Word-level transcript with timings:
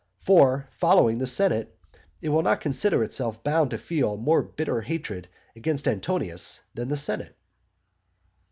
For, 0.17 0.67
following 0.71 1.19
the 1.19 1.27
senate, 1.27 1.77
it 2.23 2.29
will 2.29 2.41
not 2.41 2.59
consider 2.59 3.03
itself 3.03 3.43
bound 3.43 3.69
to 3.69 3.77
feel 3.77 4.17
more 4.17 4.41
bitter 4.41 4.81
hatred 4.81 5.27
against 5.55 5.87
Antonius 5.87 6.63
than 6.73 6.87
the 6.87 6.97
senate. 6.97 7.35